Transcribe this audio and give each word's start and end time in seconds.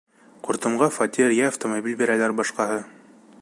Ҡуртымға 0.45 0.87
фатир 0.95 1.35
йә 1.35 1.45
автомобиль 1.51 1.99
бирәләр, 2.01 2.35
башҡаһы. 2.41 2.81